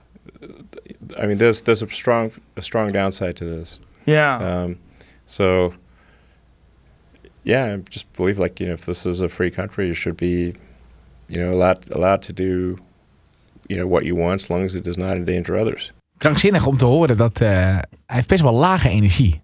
[1.18, 3.78] I mean, there's there's a strong a strong downside to this.
[4.06, 4.36] Yeah.
[4.36, 4.78] Um,
[5.26, 5.74] so,
[7.44, 10.16] yeah, I just believe like you know, if this is a free country, you should
[10.16, 10.54] be,
[11.28, 12.78] you know, allowed allowed to do,
[13.68, 15.92] you know, what you want as long as it does not endanger others.
[16.18, 19.42] Krankzinnig om te horen dat eh, hij heeft best wel lage energie.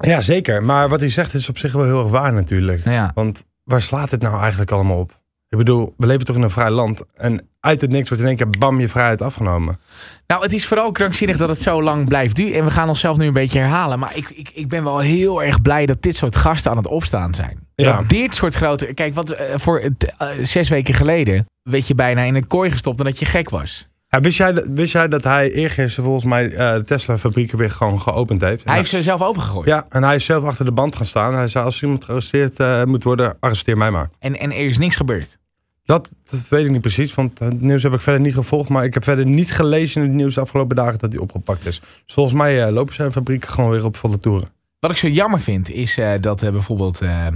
[0.00, 0.62] Ja, zeker.
[0.62, 2.84] Maar wat hij zegt is op zich wel heel erg waar natuurlijk.
[2.84, 3.10] Nou ja.
[3.14, 5.20] Want waar slaat het nou eigenlijk allemaal op?
[5.48, 7.04] Ik bedoel, we leven toch in een vrij land.
[7.14, 9.78] En uit het niks wordt in één keer bam je vrijheid afgenomen.
[10.26, 12.54] Nou, het is vooral krankzinnig dat het zo lang blijft duren.
[12.54, 13.98] En we gaan onszelf nu een beetje herhalen.
[13.98, 16.86] Maar ik, ik, ik ben wel heel erg blij dat dit soort gasten aan het
[16.86, 17.66] opstaan zijn.
[17.74, 17.96] Ja.
[17.96, 18.94] Dat dit soort grote...
[18.94, 22.98] Kijk, wat eh, voor eh, zes weken geleden werd je bijna in een kooi gestopt
[22.98, 23.88] omdat je gek was.
[24.10, 27.70] Ja, wist, jij, dat- wist jij dat hij eergisteren volgens mij eh, de Tesla-fabrieken weer
[27.70, 28.64] gewoon geopend heeft?
[28.64, 29.66] Hij heeft ze zelf opengegooid.
[29.66, 31.34] Ja, en hij is zelf achter de band gaan staan.
[31.34, 34.10] Hij zei, als iemand gearresteerd eh, moet worden, arresteer mij maar.
[34.18, 35.38] En, en er is niks gebeurd.
[35.84, 38.68] Dat, dat weet ik niet precies, want het nieuws heb ik verder niet gevolgd.
[38.68, 41.66] Maar ik heb verder niet gelezen in het nieuws de afgelopen dagen dat hij opgepakt
[41.66, 41.80] is.
[41.80, 44.48] Dus volgens mij eh, lopen zijn fabrieken gewoon weer op volle toeren.
[44.80, 47.26] Wat ik zo jammer vind is eh, dat eh, bijvoorbeeld eh,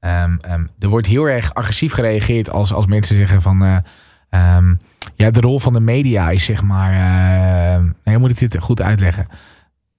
[0.00, 3.64] Ehm, ehm, er wordt heel erg agressief gereageerd als, als mensen zeggen van...
[3.64, 3.76] eh,
[4.30, 4.74] ehm,
[5.20, 6.92] ja, de rol van de media is zeg maar...
[6.92, 9.26] eh, nee, moet ik dit goed uitleggen?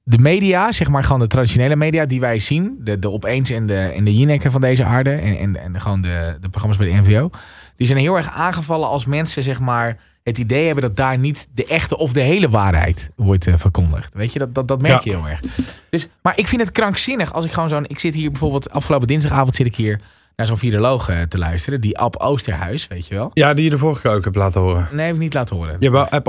[0.04, 2.78] De media, zeg maar gewoon de traditionele media die wij zien...
[2.80, 5.12] de, de Opeens en de, en de Jinek van deze aarde...
[5.12, 7.30] en, en, en gewoon de, de programma's bij de NVO...
[7.76, 9.98] die zijn heel erg aangevallen als mensen zeg maar...
[10.24, 14.14] het idee hebben dat daar niet de echte of de hele waarheid wordt eh, verkondigd.
[14.14, 15.42] Weet je, dat, dat, dat merk je heel erg.
[15.90, 17.86] Dus, maar ik vind het krankzinnig als ik gewoon zo'n...
[17.88, 18.70] Ik zit hier bijvoorbeeld...
[18.70, 20.02] Afgelopen dinsdagavond zit ik hier
[20.42, 21.82] naar zo'n viroloog eh, te luisteren.
[21.82, 23.32] Die Ab Oosterhuis, weet je wel.
[23.34, 24.88] Ja, die je de vorige keer ook hebt laten horen.
[24.92, 25.76] Nee, heb ik niet laten horen.
[25.80, 26.20] Je hebt wel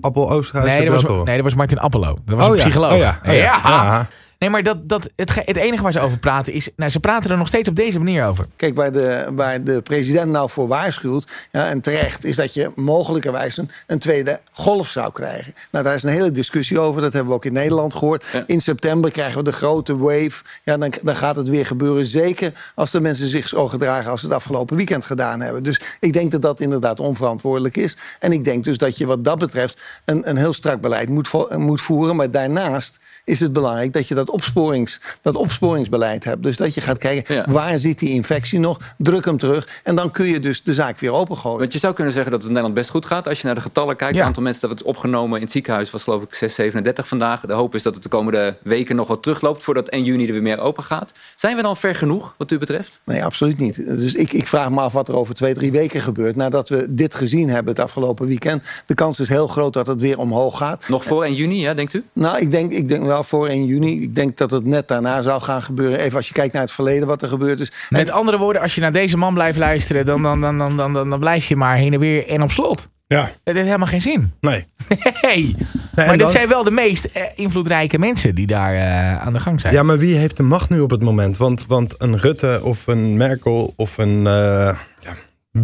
[0.00, 1.24] Appel Oosterhuis nee, dat was, laten horen.
[1.26, 2.18] nee, dat was Martin Appelo.
[2.24, 2.92] Dat was Oh een ja, psycholoog.
[2.92, 3.60] oh ja, oh ja.
[3.64, 4.08] Ja.
[4.38, 6.70] Nee, maar dat, dat, het, het enige waar ze over praten is...
[6.76, 8.46] Nou, ze praten er nog steeds op deze manier over.
[8.56, 12.70] Kijk, waar de, waar de president nou voor waarschuwt, ja, en terecht, is dat je
[12.74, 15.54] mogelijkerwijs een, een tweede golf zou krijgen.
[15.70, 17.00] Nou, daar is een hele discussie over.
[17.02, 18.24] Dat hebben we ook in Nederland gehoord.
[18.46, 20.42] In september krijgen we de grote wave.
[20.64, 22.06] Ja, dan, dan gaat het weer gebeuren.
[22.06, 25.62] Zeker als de mensen zich zo gedragen als ze het afgelopen weekend gedaan hebben.
[25.62, 27.96] Dus ik denk dat dat inderdaad onverantwoordelijk is.
[28.20, 31.56] En ik denk dus dat je wat dat betreft een, een heel strak beleid moet,
[31.56, 32.16] moet voeren.
[32.16, 32.98] Maar daarnaast
[33.28, 36.42] is het belangrijk dat je dat, opsporings, dat opsporingsbeleid hebt.
[36.42, 37.44] Dus dat je gaat kijken, Ja.
[37.48, 38.78] waar zit die infectie nog?
[38.98, 39.68] Druk hem terug.
[39.84, 41.58] En dan kun je dus de zaak weer opengooien.
[41.58, 43.28] Want je zou kunnen zeggen dat het in Nederland best goed gaat.
[43.28, 44.18] Als je naar de getallen kijkt, Ja.
[44.18, 47.40] het aantal mensen dat het opgenomen in het ziekenhuis was geloof ik 637 vandaag.
[47.40, 50.32] De hoop is dat het de komende weken nog wat terugloopt voordat 1 juni er
[50.32, 51.12] weer meer open gaat.
[51.36, 53.00] Zijn we dan ver genoeg wat u betreft?
[53.04, 53.76] Nee, absoluut niet.
[53.86, 56.36] Dus ik, ik vraag me af wat er over twee, drie weken gebeurt.
[56.36, 58.62] Nadat we dit gezien hebben het afgelopen weekend.
[58.86, 60.88] De kans is heel groot dat het weer omhoog gaat.
[60.88, 62.04] Nog voor 1 juni, ja, denkt u?
[62.12, 64.02] Nou, ik denk, ik denk wel voor 1 juni.
[64.02, 65.98] Ik denk dat het net daarna zou gaan gebeuren.
[65.98, 67.72] Even als je kijkt naar het verleden wat er gebeurd is.
[67.88, 70.04] Met andere woorden, als je naar deze man blijft luisteren...
[70.06, 72.50] dan, dan, dan, dan, dan, dan, dan blijf je maar heen en weer en op
[72.50, 72.88] slot.
[73.06, 74.32] Ja, Dat heeft helemaal geen zin.
[74.40, 74.66] nee.
[75.20, 75.54] Hey.
[75.94, 79.60] Maar dit zijn wel de meest eh, invloedrijke mensen die daar eh, aan de gang
[79.60, 79.72] zijn.
[79.72, 81.36] Ja, maar wie heeft de macht nu op het moment?
[81.36, 84.26] Want, want een Rutte of een Merkel of een...
[84.26, 84.76] eh,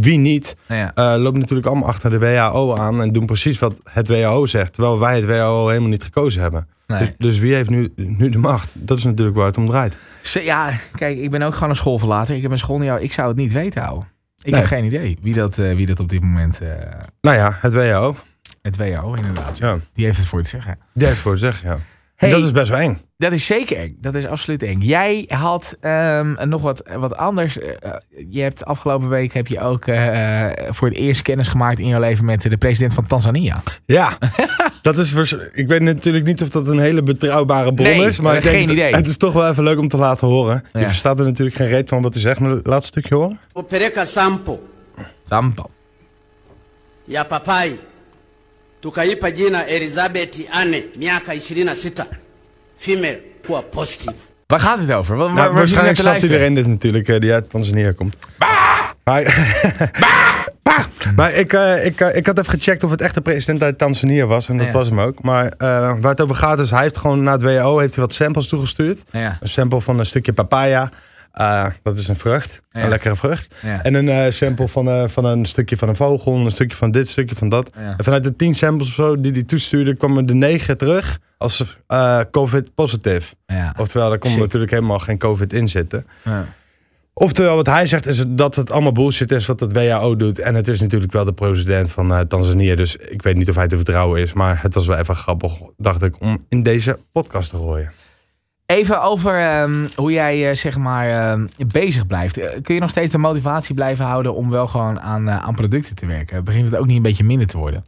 [0.00, 0.92] wie niet, Ja.
[0.94, 3.02] eh, loopt natuurlijk allemaal achter de WHO aan...
[3.02, 4.72] en doen precies wat het WHO zegt.
[4.72, 6.68] Terwijl wij het WHO helemaal niet gekozen hebben.
[6.87, 6.98] Nee.
[6.98, 8.72] Dus, dus wie heeft nu, nu de macht?
[8.76, 9.96] Dat is natuurlijk waar het om draait.
[10.22, 12.37] Ja, kijk, ik ben ook gewoon een schoolverlater.
[12.37, 12.83] Ik heb een school.
[12.83, 14.09] Ik zou het niet weten, houden.
[14.42, 14.61] Ik Nee.
[14.61, 16.61] heb geen idee wie dat, eh, wie dat op dit moment.
[16.61, 16.68] eh,
[17.20, 18.16] Nou ja, het WHO.
[18.62, 19.59] het WHO, inderdaad.
[19.59, 20.78] Ja, Die heeft het voor te zeggen.
[20.92, 21.76] die heeft voor te zeggen, ja.
[22.16, 22.31] Hey.
[22.31, 23.00] Dat is best wel eng.
[23.16, 23.96] Dat is zeker eng.
[24.00, 24.79] Dat is absoluut eng.
[24.81, 27.59] Jij had ehm, nog wat, wat anders.
[27.59, 27.90] Eh, eh,
[28.29, 32.00] je hebt afgelopen week heb je ook eh, voor het eerst kennis gemaakt in jouw
[32.00, 33.62] leven met de president van Tanzania.
[33.87, 34.18] Ja,
[34.83, 35.12] dat is
[35.53, 38.20] ik weet natuurlijk niet of dat een hele betrouwbare bron Nee, is.
[38.20, 38.94] Maar ik denk geen dat- idee.
[38.94, 40.64] het is toch wel even leuk om te laten horen.
[40.72, 40.81] Ja.
[40.81, 42.40] Je verstaat er natuurlijk geen reet van wat hij zegt.
[42.40, 43.40] Maar laat een stukje horen.
[43.53, 44.59] kupeleka sample
[45.22, 45.70] Sampo.
[47.05, 47.81] ya papai
[48.85, 52.07] tukaipa jina Elizabeth Anne miaka 26
[52.77, 54.14] female kuwa positive
[54.47, 55.16] Waar gaat het over?
[55.16, 58.16] Waar, Nou, waar waarschijnlijk snapt iedereen dit natuurlijk, eh, die uit Tanzania komt.
[59.05, 59.23] Maar,
[61.16, 63.79] maar ik, eh, ik, eh, ik had even gecheckt of het echt de president uit
[63.79, 64.49] Tanzania was.
[64.49, 64.73] En dat Ja.
[64.73, 65.23] was hem ook.
[65.23, 65.68] Maar eh,
[66.01, 68.49] waar het over gaat is, hij heeft gewoon naar het WHO heeft hij wat samples
[68.49, 69.05] toegestuurd.
[69.11, 69.38] Ja.
[69.40, 70.90] Een sample van een stukje papaya.
[71.35, 72.62] Eh, dat is een vrucht.
[72.70, 72.83] Ja.
[72.83, 73.55] Een lekkere vrucht.
[73.62, 73.83] Ja.
[73.83, 76.37] En een eh, sample van, eh, van een stukje van een vogel.
[76.37, 77.70] Een stukje van dit, een stukje van dat.
[77.79, 77.94] Ja.
[77.97, 81.64] En vanuit de tien samples of zo die hij toestuurde, kwamen de negen terug als
[81.87, 83.35] eh, COVID-positief.
[83.79, 84.40] Oftewel, daar kon Sick.
[84.40, 86.07] natuurlijk helemaal geen COVID in zitten.
[86.23, 86.47] Ja.
[87.14, 90.38] Oftewel, wat hij zegt is dat het allemaal bullshit is wat het WHO doet.
[90.38, 92.77] En het is natuurlijk wel de president van Tanzania.
[92.77, 94.33] Dus ik weet niet of hij te vertrouwen is.
[94.33, 97.92] Maar het was wel even grappig, dacht ik, om in deze podcast te gooien.
[98.66, 102.37] Even over ehm, hoe jij eh, zeg maar ehm, bezig blijft.
[102.38, 105.55] Eh, kun je nog steeds de motivatie blijven houden om wel gewoon aan, eh, aan
[105.55, 106.44] producten te werken?
[106.44, 107.85] Begint het ook niet een beetje minder te worden?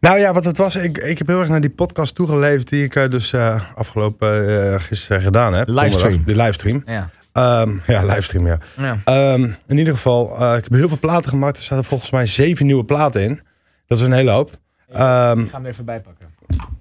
[0.00, 2.84] Nou ja, wat het was, ik, ik heb heel erg naar die podcast toegeleefd die
[2.84, 3.34] ik dus
[3.74, 5.68] afgelopen gisteren gedaan heb.
[5.68, 6.00] Livestream.
[6.02, 6.82] Donderdag, Die livestream.
[6.86, 7.10] Ja.
[7.32, 8.58] Ehm, ja, livestream, ja.
[8.76, 8.98] ja.
[9.04, 11.56] Ehm, in ieder geval, ik heb heel veel platen gemaakt.
[11.56, 13.40] Er zaten volgens mij zeven nieuwe platen in.
[13.86, 14.50] Dat is een hele hoop.
[14.92, 16.26] Ehm, Ik ga hem even bijpakken.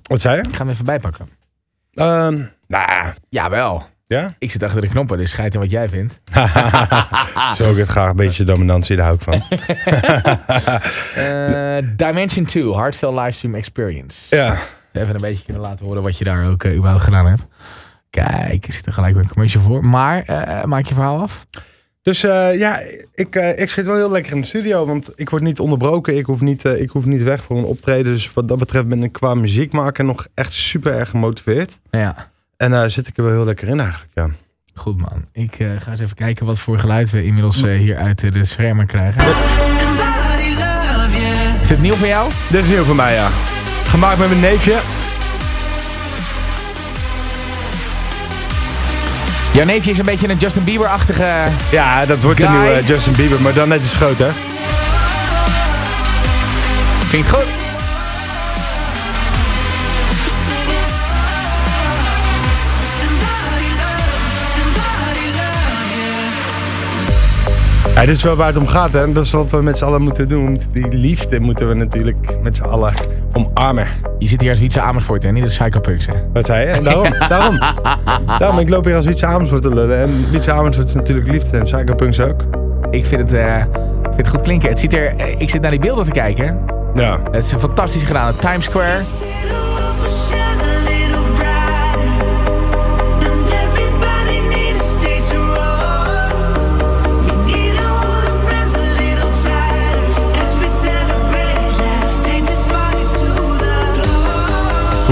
[0.03, 0.43] wat zei je?
[0.47, 1.27] Ik ga hem even bijpakken.
[2.67, 3.83] Nou, Jawel.
[4.05, 4.35] ja.
[4.39, 6.21] Ik zit achter de knoppen, dus schijt in wat jij vindt.
[7.57, 9.43] Zo ik het graag een beetje dominantie, daar hou ik van.
[11.15, 14.35] Eh, Dimension 2, Hardstyle Livestream Experience.
[14.35, 14.57] Ja.
[14.93, 17.45] Even een beetje kunnen laten horen wat je daar ook eh, überhaupt gedaan hebt.
[18.09, 19.85] Kijk, er zit er gelijk een commercial voor.
[19.85, 21.45] Maar, eh, maak je verhaal af.
[22.01, 22.79] Dus ja,
[23.13, 26.17] ik, ik zit wel heel lekker in de studio, want ik word niet onderbroken.
[26.17, 28.13] Ik hoef niet, ik hoef niet weg voor een optreden.
[28.13, 31.79] Dus wat dat betreft ben ik qua muziek maken nog echt super erg gemotiveerd.
[31.91, 34.29] Ja, En daar zit ik er wel heel lekker in eigenlijk, ja.
[34.73, 35.25] goed man.
[35.31, 38.45] Ik eh, ga eens even kijken wat voor geluid we inmiddels eh, hier uit de
[38.45, 39.21] schermen krijgen.
[41.61, 42.31] Is dit nieuw voor jou?
[42.49, 43.29] Dit is nieuw voor mij, ja.
[43.83, 44.79] Gemaakt met mijn neefje.
[49.53, 51.47] Jouw neefje is een beetje een Justin Bieber-achtige...
[51.71, 52.61] Ja, dat wordt de Guy.
[52.61, 54.33] nieuwe Justin Bieber, maar dan net iets groter.
[57.09, 57.56] Klinkt goed.
[67.97, 69.03] Ja, dit is wel waar het om gaat, hè.
[69.03, 70.59] En Dat is wat we met z'n allen moeten doen.
[70.71, 72.93] Die liefde moeten we natuurlijk met z'n allen
[73.33, 73.87] omarmen.
[74.19, 75.31] Je zit hier als Wietse Amersfoort, hè?
[75.31, 76.13] Niet als Psychopunks, hè?
[76.33, 76.71] Wat zei je?
[76.71, 77.59] En daarom, daarom.
[78.39, 79.97] Daarom, ik loop hier als Wietse Amersfoort te lullen.
[79.97, 82.41] En Wietse Amersfoort is natuurlijk liefde en Psychopunks ook.
[82.91, 83.65] Ik vind het, eh, ik
[84.03, 84.69] vind het goed klinken.
[84.69, 86.59] Het ziet er, eh, ik zit naar die beelden te kijken.
[86.95, 87.19] Ja.
[87.31, 88.35] Het is fantastisch gedaan.
[88.35, 88.99] Times Square.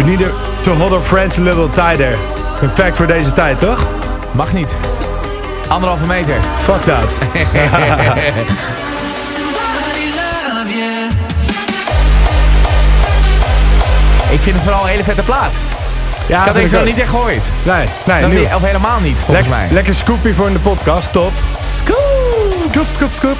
[0.06, 0.20] Need
[0.64, 2.18] to hold our friends a little tighter.
[2.60, 3.86] Perfect voor deze tijd, toch?
[4.32, 4.76] Mag niet.
[5.68, 6.36] Anderhalve meter.
[6.62, 7.18] Fuck dat.
[14.30, 15.52] Ik vind het vooral een hele vette plaat.
[16.28, 16.88] Ja, ik had deze nog ook.
[16.88, 17.44] niet echt gehoord.
[17.64, 19.68] Nee, nee, niet- of helemaal niet, volgens Lek- mij.
[19.72, 21.32] Lekker scoopie voor in de podcast, top.
[21.60, 21.98] Scoop!
[22.72, 23.38] Scoop, scoop, scoop.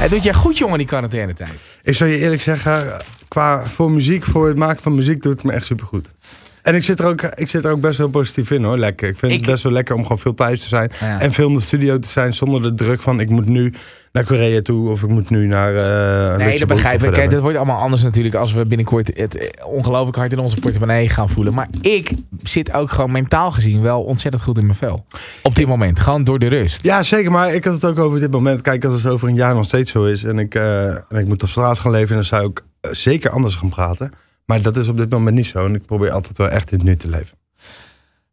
[0.00, 1.54] Het doet je goed, jongen, die quarantaine-tijd.
[1.82, 5.44] Ik zal je eerlijk zeggen, qua voor muziek, voor het maken van muziek, doet het
[5.44, 6.14] me echt supergoed.
[6.62, 8.78] En ik zit er ook, ik zit er ook best wel positief in hoor.
[8.78, 9.08] Lekker.
[9.08, 10.90] Ik vind Ik- het best wel lekker om gewoon veel thuis te zijn.
[11.00, 11.20] Ja.
[11.20, 13.72] En veel in de studio te zijn zonder de druk van ik moet nu
[14.12, 15.74] naar Korea toe of ik moet nu naar.
[15.74, 17.12] eh Nee, dat begrijp ik.
[17.12, 20.56] Kijk, dat wordt allemaal anders natuurlijk als we binnenkort het eh, ongelooflijk hard in onze
[20.56, 21.54] portemonnee gaan voelen.
[21.54, 25.04] Maar ik zit ook gewoon mentaal gezien wel ontzettend goed in mijn vel.
[25.42, 26.00] Op dit moment.
[26.00, 26.84] Gewoon door de rust.
[26.84, 27.30] Ja, zeker.
[27.30, 28.60] Maar ik had het ook over dit moment.
[28.62, 31.26] Kijk, als het over een jaar nog steeds zo is en ik, eh, en ik
[31.26, 34.12] moet op straat gaan leven, dan zou ik zeker anders gaan praten.
[34.50, 35.64] Maar dat is op dit moment niet zo.
[35.64, 37.38] En ik probeer altijd wel echt in het nu te leven.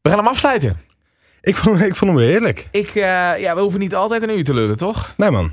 [0.02, 0.78] We gaan hem afsluiten.
[1.42, 2.68] Ik vond, ik vond hem weer heerlijk.
[2.72, 3.02] Ik, eh,
[3.40, 5.14] ja, we hoeven niet altijd een uur te lullen, toch?
[5.18, 5.52] Nee, man.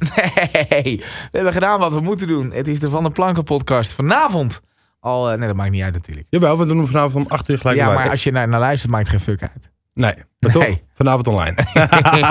[0.68, 2.52] Nee, we hebben gedaan wat we moeten doen.
[2.52, 4.60] Het is de Van der Planken podcast vanavond.
[5.00, 6.26] Al, eh, nee, dat maakt niet uit natuurlijk.
[6.30, 7.78] Jawel, we doen hem vanavond om 8 uur gelijk.
[7.78, 9.70] ja, maar als je naar, naar luistert, maakt geen fuck uit.
[9.94, 10.66] Nee, maar Nee.
[10.68, 10.78] toch?
[10.94, 11.54] Vanavond online.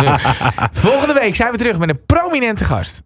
[0.72, 3.02] Volgende week zijn we terug met een prominente gast.